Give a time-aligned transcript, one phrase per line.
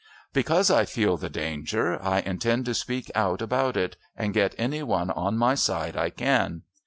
[0.33, 4.81] "Because I feel the danger, I intend to speak out about it, and get any
[4.81, 6.63] one on my side I can.